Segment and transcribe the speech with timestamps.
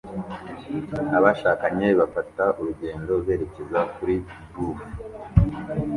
[1.17, 4.15] Abashakanye bafata urugendo berekeza kuri
[4.51, 4.81] bluff